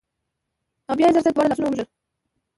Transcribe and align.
او 0.87 0.93
بيا 0.97 1.07
يې 1.07 1.13
زر 1.15 1.21
زر 1.25 1.31
دواړه 1.33 1.49
لاسونه 1.49 1.67
ومږل 1.67 1.87